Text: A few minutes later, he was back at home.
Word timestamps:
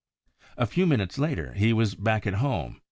A 0.57 0.65
few 0.65 0.87
minutes 0.87 1.19
later, 1.19 1.53
he 1.53 1.73
was 1.73 1.93
back 1.93 2.25
at 2.25 2.33
home. 2.41 2.79